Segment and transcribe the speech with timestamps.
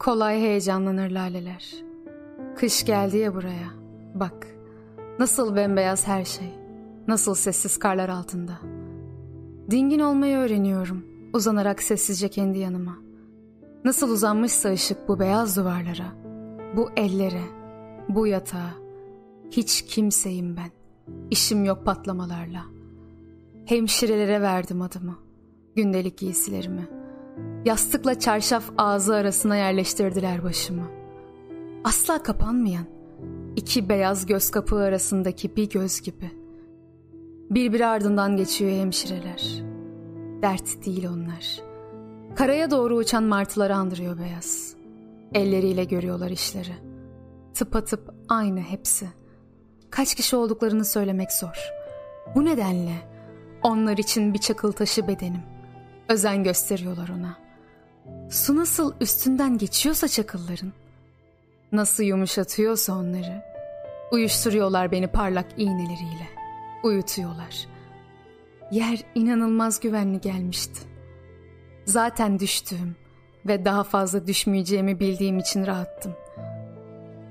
[0.00, 1.74] Kolay heyecanlanır laleler.
[2.56, 3.70] Kış geldi ya buraya.
[4.14, 4.46] Bak,
[5.18, 6.48] nasıl bembeyaz her şey.
[7.08, 8.58] Nasıl sessiz karlar altında.
[9.70, 11.04] Dingin olmayı öğreniyorum.
[11.32, 12.96] Uzanarak sessizce kendi yanıma.
[13.84, 16.12] Nasıl uzanmışsa ışık bu beyaz duvarlara.
[16.76, 17.44] Bu ellere,
[18.08, 18.74] bu yatağa.
[19.50, 20.70] Hiç kimseyim ben.
[21.30, 22.64] İşim yok patlamalarla.
[23.66, 25.14] Hemşirelere verdim adımı.
[25.76, 26.99] Gündelik giysilerimi.
[27.64, 30.86] Yastıkla çarşaf ağzı arasına yerleştirdiler başımı.
[31.84, 32.84] Asla kapanmayan,
[33.56, 36.30] iki beyaz göz kapı arasındaki bir göz gibi.
[37.50, 39.62] Birbiri ardından geçiyor hemşireler.
[40.42, 41.60] Dert değil onlar.
[42.36, 44.74] Karaya doğru uçan martıları andırıyor beyaz.
[45.34, 46.74] Elleriyle görüyorlar işleri.
[47.54, 49.08] Tıpatıp aynı hepsi.
[49.90, 51.70] Kaç kişi olduklarını söylemek zor.
[52.34, 52.94] Bu nedenle
[53.62, 55.42] onlar için bir çakıl taşı bedenim.
[56.08, 57.49] Özen gösteriyorlar ona.
[58.30, 60.72] Su nasıl üstünden geçiyorsa çakılların,
[61.72, 63.42] nasıl yumuşatıyorsa onları,
[64.12, 66.28] uyuşturuyorlar beni parlak iğneleriyle,
[66.82, 67.66] uyutuyorlar.
[68.70, 70.80] Yer inanılmaz güvenli gelmişti.
[71.84, 72.96] Zaten düştüğüm
[73.46, 76.16] ve daha fazla düşmeyeceğimi bildiğim için rahattım.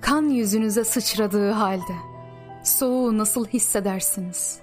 [0.02, 1.96] Kan yüzünüze sıçradığı halde,
[2.64, 4.60] soğuğu nasıl hissedersiniz?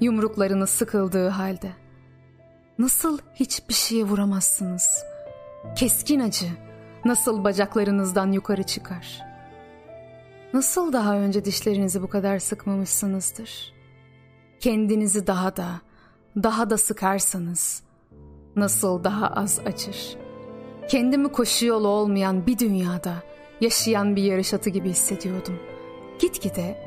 [0.00, 1.70] Yumruklarını sıkıldığı halde,
[2.78, 5.13] nasıl hiçbir şeye vuramazsınız?
[5.76, 6.46] Keskin acı
[7.04, 9.22] nasıl bacaklarınızdan yukarı çıkar?
[10.52, 13.74] Nasıl daha önce dişlerinizi bu kadar sıkmamışsınızdır?
[14.60, 15.66] Kendinizi daha da,
[16.36, 17.82] daha da sıkarsanız
[18.56, 20.16] nasıl daha az acır?
[20.88, 23.14] Kendimi koşu yolu olmayan bir dünyada
[23.60, 25.58] yaşayan bir yarış atı gibi hissediyordum.
[26.18, 26.78] Gitgide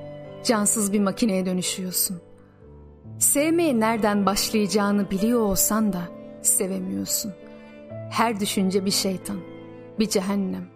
[0.44, 2.22] cansız bir makineye dönüşüyorsun.
[3.20, 6.02] Sevmeye nereden başlayacağını biliyor olsan da
[6.42, 7.34] sevemiyorsun.
[8.10, 9.38] Her düşünce bir şeytan,
[10.00, 10.70] bir cehennem.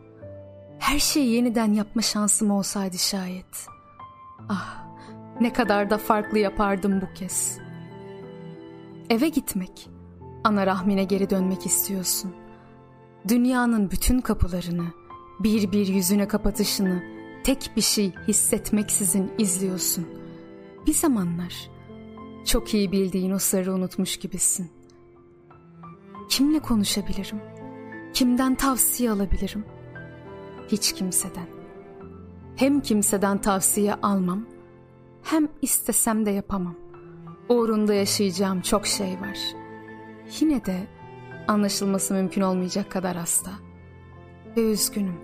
[0.79, 3.67] Her şeyi yeniden yapma şansım olsaydı şayet.
[4.49, 4.85] Ah,
[5.41, 7.57] ne kadar da farklı yapardım bu kez.
[9.09, 9.89] Eve gitmek,
[10.43, 12.33] ana rahmine geri dönmek istiyorsun.
[13.27, 14.85] Dünyanın bütün kapılarını,
[15.39, 17.03] bir bir yüzüne kapatışını
[17.43, 20.07] tek bir şey hissetmeksizin izliyorsun.
[20.87, 21.69] Bir zamanlar
[22.45, 24.80] çok iyi bildiğin o sırrı unutmuş gibisin.
[26.31, 27.41] Kimle konuşabilirim?
[28.13, 29.65] Kimden tavsiye alabilirim?
[30.67, 31.47] Hiç kimseden.
[32.55, 34.45] Hem kimseden tavsiye almam,
[35.23, 36.75] hem istesem de yapamam.
[37.49, 39.37] Uğrunda yaşayacağım çok şey var.
[40.39, 40.87] Yine de
[41.47, 43.51] anlaşılması mümkün olmayacak kadar hasta.
[44.57, 45.19] Ve üzgünüm.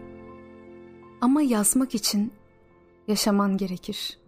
[1.21, 2.33] Ama yazmak için
[3.07, 4.19] yaşaman gerekir.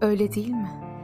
[0.00, 1.03] Öyle değil mi?''